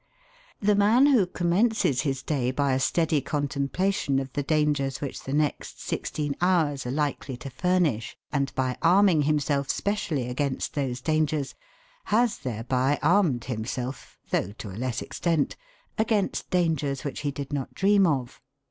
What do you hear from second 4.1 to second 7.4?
of the dangers which the next sixteen hours are likely